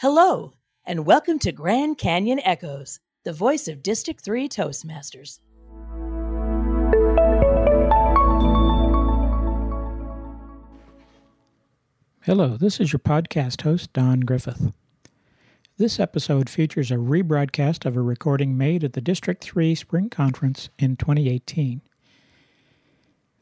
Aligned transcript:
Hello, 0.00 0.52
and 0.86 1.06
welcome 1.06 1.40
to 1.40 1.50
Grand 1.50 1.98
Canyon 1.98 2.38
Echoes, 2.44 3.00
the 3.24 3.32
voice 3.32 3.66
of 3.66 3.82
District 3.82 4.20
3 4.20 4.48
Toastmasters. 4.48 5.40
Hello, 12.22 12.56
this 12.56 12.78
is 12.78 12.92
your 12.92 13.00
podcast 13.00 13.62
host, 13.62 13.92
Don 13.92 14.20
Griffith. 14.20 14.72
This 15.78 15.98
episode 15.98 16.48
features 16.48 16.92
a 16.92 16.94
rebroadcast 16.94 17.84
of 17.84 17.96
a 17.96 18.00
recording 18.00 18.56
made 18.56 18.84
at 18.84 18.92
the 18.92 19.00
District 19.00 19.42
3 19.42 19.74
Spring 19.74 20.08
Conference 20.08 20.68
in 20.78 20.94
2018. 20.94 21.80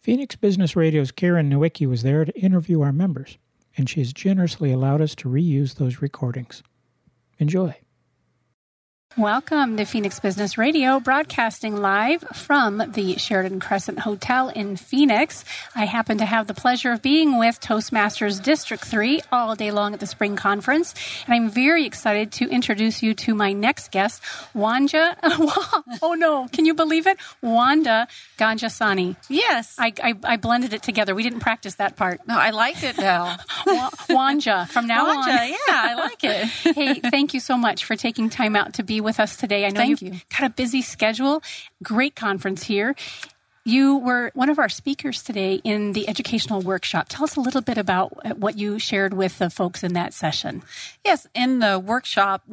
Phoenix 0.01 0.37
Business 0.37 0.75
Radio's 0.75 1.13
Karen 1.13 1.51
Nowicki 1.51 1.87
was 1.87 2.03
there 2.03 2.25
to 2.25 2.41
interview 2.41 2.81
our 2.81 2.95
members 2.95 3.37
and 3.77 3.89
she 3.89 4.01
has 4.01 4.13
generously 4.13 4.73
allowed 4.73 5.01
us 5.01 5.15
to 5.17 5.29
reuse 5.29 5.75
those 5.75 6.03
recordings. 6.03 6.63
Enjoy. 7.39 7.75
Welcome 9.15 9.79
to 9.79 9.87
Phoenix 9.87 10.21
Business 10.21 10.59
Radio, 10.59 11.01
broadcasting 11.01 11.75
live 11.75 12.23
from 12.35 12.83
the 12.93 13.17
Sheraton 13.17 13.61
Crescent 13.61 14.01
Hotel 14.01 14.51
in 14.51 14.77
Phoenix. 14.77 15.43
I 15.75 15.87
happen 15.87 16.19
to 16.19 16.27
have 16.27 16.47
the 16.47 16.53
pleasure 16.53 16.93
of 16.93 17.01
being 17.01 17.39
with 17.39 17.59
Toastmasters 17.59 18.43
District 18.43 18.85
3 18.85 19.23
all 19.33 19.55
day 19.55 19.71
long 19.71 19.95
at 19.95 20.01
the 20.01 20.07
Spring 20.07 20.37
Conference, 20.37 20.95
and 21.25 21.35
I'm 21.35 21.49
very 21.49 21.87
excited 21.87 22.31
to 22.33 22.51
introduce 22.51 23.03
you 23.03 23.15
to 23.15 23.35
my 23.35 23.55
next 23.55 23.91
guest, 23.91 24.23
Wanja. 24.55 25.17
oh 26.03 26.13
no, 26.13 26.47
can 26.49 26.67
you 26.67 26.75
believe 26.75 27.07
it? 27.07 27.17
Wanda 27.41 28.09
Ganjasani. 28.37 29.17
Yes. 29.31 29.77
I, 29.79 29.95
I, 30.03 30.15
I, 30.25 30.37
blended 30.37 30.75
it 30.75 30.83
together. 30.83 31.15
We 31.15 31.23
didn't 31.23 31.41
practice 31.41 31.77
that 31.77 31.97
part. 31.97 32.21
No, 32.29 32.39
I 32.39 32.51
liked 32.51 32.83
it 32.83 32.97
though. 32.97 33.03
Wanja, 34.11 34.69
from 34.69 34.87
now 34.87 35.07
Wanja, 35.07 35.41
on. 35.41 35.49
yeah, 35.49 35.57
I 35.69 35.95
like 35.95 36.23
it. 36.23 36.45
hey, 36.75 37.01
thank 37.01 37.33
you 37.33 37.41
so 37.41 37.57
much 37.57 37.87
for 37.87 37.97
taking 37.97 38.29
time 38.29 38.55
out 38.55 38.75
to 38.75 38.83
be 38.83 38.96
with 39.01 39.21
us 39.21 39.37
today. 39.37 39.67
I 39.67 39.71
know 39.71 39.81
Thank 39.81 40.03
you've 40.03 40.15
you. 40.15 40.21
got 40.31 40.47
a 40.47 40.51
busy 40.51 40.83
schedule. 40.83 41.43
Great 41.83 42.15
conference 42.15 42.65
here. 42.65 42.95
You 43.65 43.97
were 43.99 44.31
one 44.35 44.49
of 44.49 44.61
our 44.61 44.69
speakers 44.69 45.23
today 45.25 45.61
in 45.65 45.93
the 45.93 46.09
educational 46.09 46.61
workshop. 46.61 47.07
Tell 47.09 47.25
us 47.25 47.35
a 47.35 47.41
little 47.41 47.63
bit 47.63 47.79
about 47.79 48.17
uh, 48.25 48.35
what 48.35 48.57
you 48.57 48.79
shared 48.79 49.13
with 49.13 49.39
the 49.39 49.51
folks 49.51 49.83
in 49.83 49.93
that 49.95 50.15
session. 50.15 50.63
Yes, 51.05 51.27
in 51.35 51.59
the 51.59 51.81
workshop, 51.81 52.45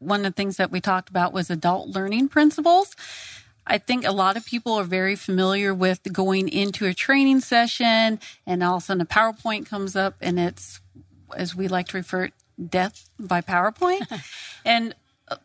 one 0.00 0.20
of 0.20 0.24
the 0.24 0.36
things 0.36 0.58
that 0.58 0.70
we 0.70 0.82
talked 0.82 1.08
about 1.08 1.32
was 1.32 1.48
adult 1.48 1.88
learning 1.88 2.28
principles. 2.28 2.94
I 3.66 3.78
think 3.78 4.04
a 4.04 4.12
lot 4.12 4.36
of 4.36 4.44
people 4.44 4.74
are 4.74 4.84
very 4.84 5.16
familiar 5.16 5.72
with 5.72 6.00
going 6.12 6.48
into 6.48 6.86
a 6.86 6.92
training 6.92 7.40
session 7.40 8.18
and 8.46 8.62
all 8.62 8.76
of 8.76 8.82
a 8.82 8.86
sudden 8.86 9.00
a 9.00 9.06
PowerPoint 9.06 9.66
comes 9.66 9.96
up 9.96 10.16
and 10.20 10.40
it's, 10.40 10.80
as 11.36 11.54
we 11.54 11.68
like 11.68 11.88
to 11.88 11.96
refer 11.96 12.24
it, 12.24 12.32
death 12.68 13.08
by 13.18 13.40
PowerPoint. 13.40 14.02
and 14.64 14.94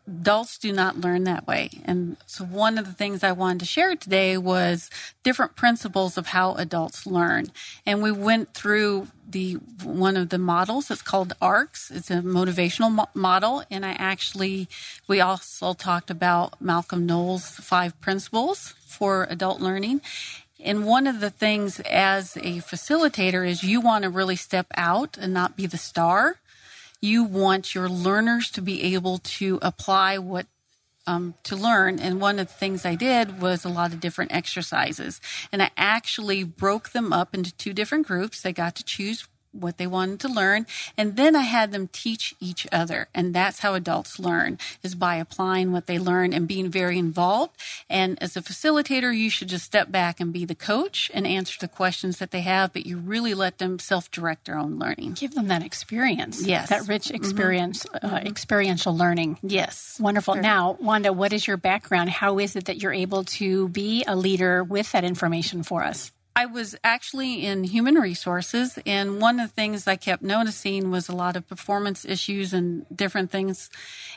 adults 0.06 0.58
do 0.58 0.72
not 0.72 1.00
learn 1.00 1.24
that 1.24 1.46
way. 1.46 1.70
And 1.84 2.16
so 2.26 2.44
one 2.44 2.78
of 2.78 2.86
the 2.86 2.92
things 2.92 3.22
I 3.22 3.32
wanted 3.32 3.60
to 3.60 3.66
share 3.66 3.94
today 3.96 4.36
was 4.36 4.90
different 5.22 5.56
principles 5.56 6.16
of 6.16 6.28
how 6.28 6.54
adults 6.54 7.06
learn. 7.06 7.46
And 7.84 8.02
we 8.02 8.12
went 8.12 8.54
through 8.54 9.08
the 9.28 9.54
one 9.82 10.16
of 10.16 10.28
the 10.28 10.38
models. 10.38 10.90
It's 10.90 11.02
called 11.02 11.34
ARCS. 11.40 11.90
It's 11.90 12.10
a 12.10 12.16
motivational 12.16 12.92
mo- 12.92 13.08
model. 13.14 13.64
And 13.70 13.84
I 13.84 13.92
actually, 13.92 14.68
we 15.08 15.20
also 15.20 15.74
talked 15.74 16.10
about 16.10 16.60
Malcolm 16.60 17.06
Knowles' 17.06 17.50
five 17.50 18.00
principles 18.00 18.74
for 18.86 19.26
adult 19.30 19.60
learning. 19.60 20.00
And 20.58 20.86
one 20.86 21.06
of 21.06 21.20
the 21.20 21.30
things 21.30 21.80
as 21.80 22.36
a 22.38 22.58
facilitator 22.60 23.46
is 23.46 23.62
you 23.62 23.80
want 23.80 24.04
to 24.04 24.10
really 24.10 24.36
step 24.36 24.66
out 24.76 25.18
and 25.18 25.32
not 25.34 25.56
be 25.56 25.66
the 25.66 25.78
star 25.78 26.38
you 27.00 27.24
want 27.24 27.74
your 27.74 27.88
learners 27.88 28.50
to 28.52 28.62
be 28.62 28.94
able 28.94 29.18
to 29.18 29.58
apply 29.62 30.18
what 30.18 30.46
um, 31.06 31.34
to 31.44 31.56
learn. 31.56 32.00
And 32.00 32.20
one 32.20 32.38
of 32.38 32.48
the 32.48 32.54
things 32.54 32.84
I 32.84 32.96
did 32.96 33.40
was 33.40 33.64
a 33.64 33.68
lot 33.68 33.92
of 33.92 34.00
different 34.00 34.32
exercises. 34.32 35.20
And 35.52 35.62
I 35.62 35.70
actually 35.76 36.42
broke 36.42 36.90
them 36.90 37.12
up 37.12 37.34
into 37.34 37.54
two 37.54 37.72
different 37.72 38.06
groups. 38.06 38.42
They 38.42 38.52
got 38.52 38.74
to 38.76 38.84
choose 38.84 39.28
what 39.60 39.78
they 39.78 39.86
wanted 39.86 40.20
to 40.20 40.28
learn. 40.28 40.66
And 40.96 41.16
then 41.16 41.36
I 41.36 41.42
had 41.42 41.72
them 41.72 41.88
teach 41.88 42.34
each 42.40 42.66
other. 42.72 43.08
And 43.14 43.34
that's 43.34 43.60
how 43.60 43.74
adults 43.74 44.18
learn 44.18 44.58
is 44.82 44.94
by 44.94 45.16
applying 45.16 45.72
what 45.72 45.86
they 45.86 45.98
learn 45.98 46.32
and 46.32 46.48
being 46.48 46.70
very 46.70 46.98
involved. 46.98 47.56
And 47.88 48.20
as 48.22 48.36
a 48.36 48.42
facilitator, 48.42 49.16
you 49.16 49.30
should 49.30 49.48
just 49.48 49.64
step 49.64 49.90
back 49.90 50.20
and 50.20 50.32
be 50.32 50.44
the 50.44 50.54
coach 50.54 51.10
and 51.14 51.26
answer 51.26 51.58
the 51.60 51.68
questions 51.68 52.18
that 52.18 52.30
they 52.30 52.42
have, 52.42 52.72
but 52.72 52.86
you 52.86 52.98
really 52.98 53.34
let 53.34 53.58
them 53.58 53.78
self 53.78 54.10
direct 54.10 54.46
their 54.46 54.58
own 54.58 54.78
learning. 54.78 55.14
Give 55.14 55.34
them 55.34 55.48
that 55.48 55.62
experience. 55.62 56.44
Yes. 56.44 56.68
That 56.68 56.88
rich 56.88 57.10
experience, 57.10 57.84
mm-hmm. 57.86 58.14
uh, 58.14 58.18
experiential 58.18 58.96
learning. 58.96 59.38
Yes. 59.42 59.98
Wonderful. 60.00 60.34
Sure. 60.34 60.42
Now, 60.42 60.76
Wanda, 60.80 61.12
what 61.12 61.32
is 61.32 61.46
your 61.46 61.56
background? 61.56 62.10
How 62.10 62.38
is 62.38 62.56
it 62.56 62.66
that 62.66 62.82
you're 62.82 62.92
able 62.92 63.24
to 63.24 63.68
be 63.68 64.04
a 64.06 64.16
leader 64.16 64.64
with 64.64 64.92
that 64.92 65.04
information 65.04 65.62
for 65.62 65.82
us? 65.84 66.12
I 66.36 66.44
was 66.44 66.76
actually 66.84 67.46
in 67.46 67.64
human 67.64 67.94
resources, 67.94 68.78
and 68.84 69.22
one 69.22 69.40
of 69.40 69.48
the 69.48 69.54
things 69.54 69.86
I 69.86 69.96
kept 69.96 70.22
noticing 70.22 70.90
was 70.90 71.08
a 71.08 71.16
lot 71.16 71.34
of 71.34 71.48
performance 71.48 72.04
issues 72.04 72.52
and 72.52 72.84
different 72.94 73.30
things. 73.30 73.70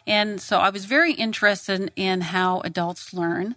And 0.05 0.41
so 0.41 0.59
I 0.59 0.69
was 0.69 0.83
very 0.83 1.13
interested 1.13 1.91
in 1.95 2.19
how 2.19 2.59
adults 2.59 3.13
learn. 3.13 3.55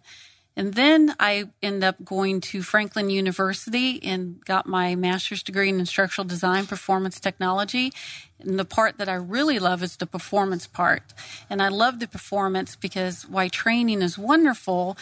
And 0.54 0.74
then 0.74 1.16
I 1.18 1.48
ended 1.60 1.82
up 1.82 2.04
going 2.04 2.40
to 2.42 2.62
Franklin 2.62 3.10
University 3.10 4.00
and 4.04 4.44
got 4.44 4.66
my 4.66 4.94
master's 4.94 5.42
degree 5.42 5.68
in 5.68 5.80
instructional 5.80 6.28
design, 6.28 6.66
performance 6.66 7.18
technology. 7.18 7.92
And 8.38 8.60
the 8.60 8.64
part 8.64 8.96
that 8.98 9.08
I 9.08 9.14
really 9.14 9.58
love 9.58 9.82
is 9.82 9.96
the 9.96 10.06
performance 10.06 10.68
part. 10.68 11.14
And 11.50 11.60
I 11.60 11.68
love 11.68 11.98
the 11.98 12.06
performance 12.06 12.76
because 12.76 13.26
why 13.28 13.48
training 13.48 14.02
is 14.02 14.16
wonderful, 14.16 14.96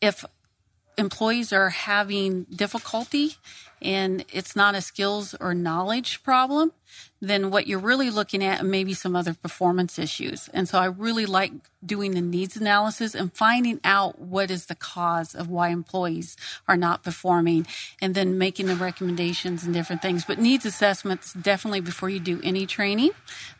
if 0.00 0.24
employees 0.98 1.52
are 1.52 1.70
having 1.70 2.44
difficulty 2.44 3.36
and 3.82 4.24
it's 4.32 4.56
not 4.56 4.74
a 4.74 4.80
skills 4.80 5.34
or 5.38 5.52
knowledge 5.54 6.22
problem, 6.22 6.72
then 7.20 7.50
what 7.50 7.66
you're 7.66 7.78
really 7.78 8.10
looking 8.10 8.42
at 8.42 8.64
maybe 8.64 8.94
some 8.94 9.14
other 9.14 9.34
performance 9.34 9.98
issues. 9.98 10.48
And 10.54 10.68
so 10.68 10.78
I 10.78 10.86
really 10.86 11.26
like 11.26 11.52
doing 11.84 12.12
the 12.12 12.20
needs 12.20 12.56
analysis 12.56 13.14
and 13.14 13.32
finding 13.32 13.80
out 13.84 14.18
what 14.18 14.50
is 14.50 14.66
the 14.66 14.74
cause 14.74 15.34
of 15.34 15.48
why 15.48 15.68
employees 15.68 16.36
are 16.66 16.76
not 16.76 17.02
performing 17.02 17.66
and 18.00 18.14
then 18.14 18.38
making 18.38 18.66
the 18.66 18.76
recommendations 18.76 19.64
and 19.64 19.74
different 19.74 20.00
things. 20.00 20.24
But 20.24 20.38
needs 20.38 20.64
assessments 20.64 21.34
definitely 21.34 21.80
before 21.80 22.08
you 22.08 22.20
do 22.20 22.40
any 22.42 22.66
training 22.66 23.10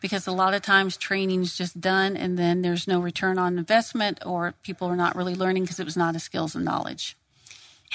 because 0.00 0.26
a 0.26 0.32
lot 0.32 0.54
of 0.54 0.62
times 0.62 0.96
training 0.96 1.42
is 1.42 1.56
just 1.56 1.80
done 1.80 2.16
and 2.16 2.38
then 2.38 2.62
there's 2.62 2.88
no 2.88 3.00
return 3.00 3.38
on 3.38 3.58
investment 3.58 4.24
or 4.24 4.54
people 4.62 4.88
are 4.88 4.96
not 4.96 5.14
really 5.14 5.34
learning 5.34 5.64
because 5.64 5.78
it 5.78 5.84
was 5.84 5.96
not 5.96 6.16
a 6.16 6.20
skills 6.20 6.54
and 6.54 6.64
knowledge. 6.64 7.16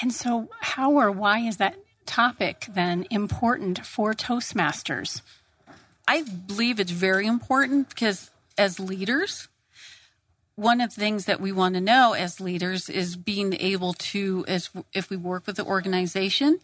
And 0.00 0.12
so, 0.12 0.48
how 0.60 0.92
or 0.92 1.10
why 1.10 1.40
is 1.40 1.58
that 1.58 1.76
topic 2.06 2.66
then 2.68 3.06
important 3.10 3.84
for 3.84 4.14
Toastmasters? 4.14 5.22
I 6.08 6.22
believe 6.22 6.80
it's 6.80 6.90
very 6.90 7.26
important 7.26 7.88
because 7.88 8.30
as 8.58 8.80
leaders, 8.80 9.48
one 10.56 10.80
of 10.80 10.94
the 10.94 11.00
things 11.00 11.24
that 11.24 11.40
we 11.40 11.50
want 11.50 11.74
to 11.74 11.80
know 11.80 12.12
as 12.12 12.40
leaders 12.40 12.90
is 12.90 13.16
being 13.16 13.54
able 13.54 13.94
to, 13.94 14.44
as 14.46 14.68
if 14.92 15.08
we 15.08 15.16
work 15.16 15.46
with 15.46 15.56
the 15.56 15.64
organization, 15.64 16.58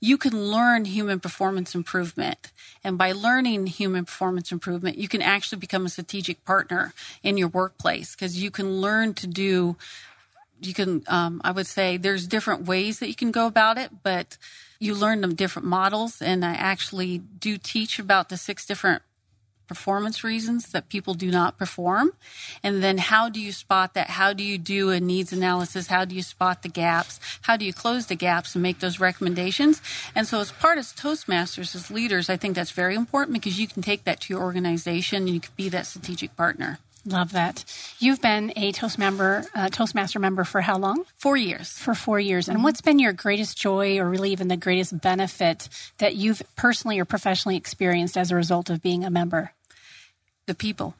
you 0.00 0.16
can 0.16 0.50
learn 0.50 0.86
human 0.86 1.20
performance 1.20 1.74
improvement. 1.74 2.52
And 2.82 2.96
by 2.96 3.12
learning 3.12 3.66
human 3.66 4.06
performance 4.06 4.50
improvement, 4.50 4.96
you 4.96 5.08
can 5.08 5.20
actually 5.20 5.58
become 5.58 5.84
a 5.84 5.90
strategic 5.90 6.44
partner 6.44 6.94
in 7.22 7.36
your 7.36 7.48
workplace 7.48 8.14
because 8.14 8.42
you 8.42 8.50
can 8.50 8.80
learn 8.80 9.12
to 9.14 9.26
do 9.26 9.76
you 10.60 10.74
can 10.74 11.02
um, 11.08 11.40
i 11.44 11.50
would 11.50 11.66
say 11.66 11.96
there's 11.96 12.26
different 12.26 12.66
ways 12.66 12.98
that 12.98 13.08
you 13.08 13.14
can 13.14 13.30
go 13.30 13.46
about 13.46 13.78
it 13.78 13.90
but 14.02 14.38
you 14.84 14.94
learn 14.94 15.22
them 15.22 15.34
different 15.34 15.66
models. 15.66 16.20
And 16.20 16.44
i 16.44 16.52
actually 16.52 17.18
do 17.18 17.58
teach 17.58 17.98
about 17.98 18.28
the 18.28 18.36
six 18.36 18.66
different 18.66 19.02
performance 19.66 20.22
reasons 20.22 20.72
that 20.72 20.90
people 20.90 21.14
do 21.14 21.30
not 21.30 21.56
perform. 21.56 22.12
And 22.62 22.82
then 22.82 22.98
how 22.98 23.30
do 23.30 23.40
you 23.40 23.50
spot 23.50 23.94
that? 23.94 24.10
How 24.10 24.34
do 24.34 24.44
you 24.44 24.58
do 24.58 24.90
a 24.90 25.00
needs 25.00 25.32
analysis? 25.32 25.86
How 25.86 26.04
do 26.04 26.14
you 26.14 26.20
spot 26.20 26.62
the 26.62 26.68
gaps? 26.68 27.18
How 27.40 27.56
do 27.56 27.64
you 27.64 27.72
close 27.72 28.06
the 28.06 28.14
gaps 28.14 28.54
and 28.54 28.62
make 28.62 28.80
those 28.80 29.00
recommendations? 29.00 29.80
And 30.14 30.26
so 30.26 30.40
as 30.40 30.52
part 30.52 30.76
of 30.76 30.84
toastmasters 30.84 31.74
as 31.74 31.90
leaders 31.90 32.28
i 32.28 32.36
think 32.36 32.54
that's 32.54 32.70
very 32.70 32.94
important 32.94 33.32
because 33.32 33.58
you 33.58 33.66
can 33.66 33.82
take 33.82 34.04
that 34.04 34.20
to 34.20 34.34
your 34.34 34.42
organization 34.42 35.22
and 35.22 35.30
you 35.30 35.40
can 35.40 35.52
be 35.56 35.68
that 35.70 35.86
strategic 35.86 36.36
partner 36.36 36.78
Love 37.06 37.32
that. 37.32 37.64
You've 37.98 38.22
been 38.22 38.52
a 38.56 38.72
Toast 38.72 38.98
member, 38.98 39.44
uh, 39.54 39.68
Toastmaster 39.68 40.18
member 40.18 40.42
for 40.44 40.62
how 40.62 40.78
long? 40.78 41.04
Four 41.16 41.36
years. 41.36 41.70
For 41.76 41.94
four 41.94 42.18
years. 42.18 42.48
And 42.48 42.56
mm-hmm. 42.56 42.64
what's 42.64 42.80
been 42.80 42.98
your 42.98 43.12
greatest 43.12 43.58
joy 43.58 43.98
or 43.98 44.08
really 44.08 44.32
even 44.32 44.48
the 44.48 44.56
greatest 44.56 44.98
benefit 45.00 45.68
that 45.98 46.16
you've 46.16 46.42
personally 46.56 46.98
or 46.98 47.04
professionally 47.04 47.56
experienced 47.56 48.16
as 48.16 48.30
a 48.30 48.36
result 48.36 48.70
of 48.70 48.80
being 48.80 49.04
a 49.04 49.10
member? 49.10 49.52
The 50.46 50.54
people. 50.54 50.94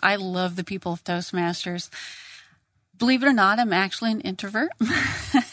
I 0.00 0.16
love 0.16 0.56
the 0.56 0.64
people 0.64 0.94
of 0.94 1.04
Toastmasters. 1.04 1.90
Believe 2.96 3.22
it 3.22 3.26
or 3.26 3.34
not, 3.34 3.58
I'm 3.58 3.72
actually 3.72 4.12
an 4.12 4.20
introvert. 4.22 4.70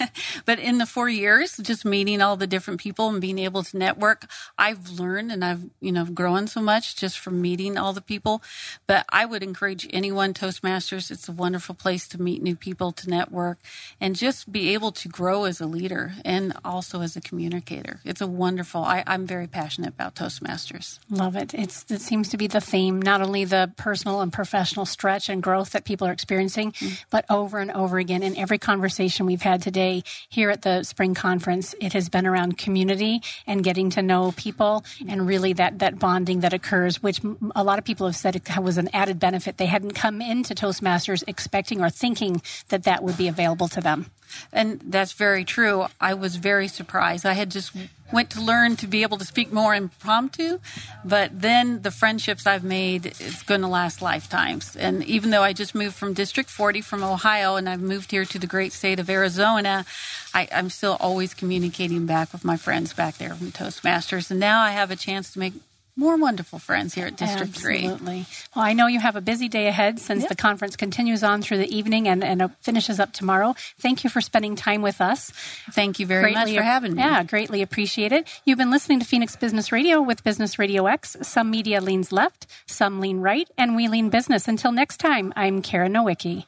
But 0.48 0.60
in 0.60 0.78
the 0.78 0.86
four 0.86 1.10
years, 1.10 1.58
just 1.58 1.84
meeting 1.84 2.22
all 2.22 2.38
the 2.38 2.48
different 2.48 2.80
people 2.80 3.10
and 3.10 3.20
being 3.20 3.38
able 3.38 3.64
to 3.64 3.78
network, 3.78 4.28
I've 4.58 4.90
learned 4.90 5.30
and 5.30 5.44
I've, 5.44 5.66
you 5.82 5.92
know, 5.92 6.06
grown 6.06 6.48
so 6.48 6.62
much 6.62 6.96
just 6.96 7.20
from 7.20 7.42
meeting 7.42 7.78
all 7.78 7.92
the 7.92 8.02
people. 8.02 8.42
But 8.88 9.06
I 9.10 9.26
would 9.26 9.44
encourage 9.44 9.88
anyone, 9.92 10.34
Toastmasters, 10.34 11.12
it's 11.12 11.28
a 11.28 11.34
wonderful 11.34 11.76
place 11.76 12.08
to 12.08 12.22
meet 12.22 12.42
new 12.42 12.56
people, 12.56 12.94
to 12.94 13.10
network, 13.10 13.60
and 14.00 14.16
just 14.16 14.50
be 14.50 14.74
able 14.74 14.94
to 14.94 15.10
grow 15.10 15.44
as 15.44 15.60
a 15.60 15.66
leader 15.66 16.14
and 16.24 16.54
also 16.64 17.02
as 17.02 17.18
a 17.18 17.22
communicator. 17.22 18.00
It's 18.06 18.22
a 18.22 18.28
wonderful, 18.28 18.86
I, 18.86 19.04
I'm 19.06 19.28
very 19.28 19.48
passionate 19.48 19.90
about 19.90 20.16
Toastmasters. 20.16 21.00
Love 21.10 21.36
it. 21.36 21.54
It's, 21.54 21.86
it 21.90 22.00
seems 22.00 22.30
to 22.30 22.38
be 22.38 22.48
the 22.48 22.62
theme, 22.62 23.02
not 23.02 23.22
only 23.22 23.44
the 23.44 23.74
personal 23.76 24.22
and 24.22 24.32
professional 24.32 24.86
stretch 24.86 25.28
and 25.28 25.44
growth 25.44 25.72
that 25.72 25.84
people 25.84 26.08
are 26.08 26.14
experiencing, 26.14 26.72
mm-hmm. 26.72 26.94
but 27.10 27.26
over 27.30 27.60
and 27.60 27.72
over 27.72 27.98
again 27.98 28.24
in 28.24 28.38
every 28.38 28.58
conversation 28.58 29.26
we've 29.26 29.42
had 29.42 29.62
today 29.62 30.06
here 30.38 30.52
at 30.52 30.62
the 30.62 30.84
spring 30.84 31.16
conference, 31.16 31.74
it 31.82 31.94
has 31.94 32.10
been 32.10 32.28
around 32.28 32.60
community 32.60 33.24
and 33.48 33.64
getting 33.64 33.90
to 33.90 34.04
know 34.04 34.32
people 34.38 34.86
and 35.10 35.26
really 35.26 35.52
that, 35.52 35.80
that 35.80 35.98
bonding 35.98 36.42
that 36.42 36.54
occurs, 36.54 37.02
which 37.02 37.20
a 37.56 37.64
lot 37.64 37.80
of 37.80 37.84
people 37.84 38.06
have 38.06 38.16
said 38.16 38.40
was 38.62 38.78
an 38.78 38.88
added 38.94 39.20
benefit. 39.20 39.58
They 39.58 39.66
hadn't 39.66 39.94
come 39.94 40.22
into 40.22 40.54
Toastmasters 40.54 41.24
expecting 41.26 41.82
or 41.82 41.90
thinking 41.90 42.44
that 42.68 42.84
that 42.84 43.02
would 43.02 43.18
be 43.18 43.28
available 43.28 43.68
to 43.70 43.82
them. 43.82 44.12
And 44.54 44.80
that's 44.86 45.14
very 45.14 45.44
true. 45.44 45.88
I 46.00 46.14
was 46.14 46.36
very 46.36 46.68
surprised. 46.68 47.26
I 47.26 47.34
had 47.34 47.50
just 47.50 47.72
went 48.12 48.30
to 48.32 48.42
learn 48.42 48.76
to 48.78 48.88
be 48.88 49.02
able 49.02 49.18
to 49.18 49.26
speak 49.26 49.52
more 49.52 49.76
impromptu, 49.76 50.60
but 51.04 51.42
then 51.42 51.82
the 51.82 51.92
friendships 51.92 52.48
I've 52.48 52.64
made 52.64 53.06
it's 53.06 53.44
going 53.44 53.62
to 53.62 53.68
last 53.68 54.02
lifetimes. 54.02 54.76
And 54.76 55.04
even 55.04 55.30
though 55.30 55.44
I 55.44 55.54
just 55.54 55.76
moved 55.76 55.96
from 55.96 56.14
District 56.14 56.50
40 56.50 56.82
from 56.82 57.04
Ohio 57.04 57.56
and 57.56 57.68
I've 57.68 57.82
moved 57.82 58.12
here 58.12 58.26
to 58.26 58.40
the 58.40 58.48
great 58.48 58.74
state 58.74 59.00
of 59.00 59.10
Arizona, 59.10 59.86
I, 60.34 60.48
am 60.52 60.70
still 60.70 60.98
always 61.00 61.34
communicating 61.34 62.06
back 62.06 62.32
with 62.32 62.46
my 62.46 62.58
friends 62.58 62.94
back 62.94 63.18
there 63.18 63.34
from 63.36 63.52
Toastmasters. 63.52 64.32
And 64.32 64.40
now 64.40 64.62
I 64.62 64.72
have 64.72 64.92
a 64.92 64.96
chance 64.96 65.32
to 65.34 65.40
make 65.40 65.54
more 65.98 66.16
wonderful 66.16 66.60
friends 66.60 66.94
here 66.94 67.08
at 67.08 67.18
District 67.18 67.50
Absolutely. 67.50 67.82
3. 67.82 67.90
Absolutely. 67.90 68.26
Well, 68.56 68.66
I 68.66 68.74
know 68.74 68.88
you 68.88 69.00
have 69.00 69.16
a 69.16 69.22
busy 69.22 69.50
day 69.50 69.68
ahead 69.68 70.00
since 70.00 70.22
yep. 70.22 70.30
the 70.30 70.36
conference 70.36 70.76
continues 70.76 71.24
on 71.24 71.42
through 71.42 71.58
the 71.58 71.76
evening 71.76 72.08
and, 72.08 72.24
and 72.24 72.42
uh, 72.42 72.48
finishes 72.62 73.00
up 73.00 73.14
tomorrow. 73.14 73.56
Thank 73.80 74.04
you 74.04 74.10
for 74.10 74.22
spending 74.22 74.56
time 74.56 74.84
with 74.84 75.02
us. 75.02 75.32
Thank 75.72 76.00
you 76.00 76.06
very 76.06 76.34
greatly, 76.34 76.54
much 76.54 76.56
for 76.56 76.64
having 76.64 76.96
me. 76.96 77.02
Yeah, 77.02 77.24
greatly 77.24 77.62
appreciate 77.62 78.12
it. 78.12 78.28
You've 78.46 78.60
been 78.60 78.72
listening 78.72 79.00
to 79.00 79.06
Phoenix 79.06 79.36
Business 79.36 79.72
Radio 79.72 80.02
with 80.02 80.24
Business 80.24 80.60
Radio 80.60 80.86
X. 80.86 81.18
Some 81.24 81.50
media 81.50 81.82
leans 81.82 82.12
left, 82.12 82.46
some 82.68 83.00
lean 83.00 83.20
right, 83.20 83.50
and 83.58 83.76
we 83.76 83.88
lean 83.88 84.10
business. 84.10 84.48
Until 84.48 84.72
next 84.72 84.98
time, 84.98 85.34
I'm 85.36 85.62
Karen 85.62 85.94
Nowicki. 85.94 86.46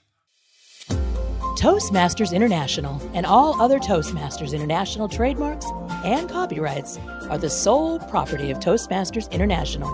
Toastmasters 1.60 2.32
International 2.32 3.02
and 3.14 3.26
all 3.26 3.62
other 3.62 3.80
Toastmasters 3.80 4.54
International 4.54 5.10
trademarks 5.10 5.66
and 6.06 6.30
copyrights 6.30 6.98
are 7.30 7.38
the 7.38 7.50
sole 7.50 8.00
property 8.00 8.50
of 8.50 8.60
Toastmasters 8.60 9.30
International. 9.30 9.90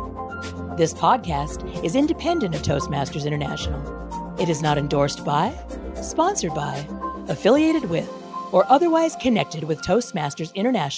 This 0.78 0.94
podcast 0.94 1.84
is 1.84 1.96
independent 1.96 2.54
of 2.54 2.62
Toastmasters 2.62 3.26
International. 3.26 3.82
It 4.40 4.48
is 4.48 4.62
not 4.62 4.78
endorsed 4.78 5.26
by, 5.26 5.56
sponsored 5.96 6.54
by, 6.54 6.86
affiliated 7.30 7.90
with, 7.90 8.14
or 8.52 8.64
otherwise 8.72 9.16
connected 9.16 9.64
with 9.64 9.82
Toastmasters 9.82 10.54
International. 10.54 10.96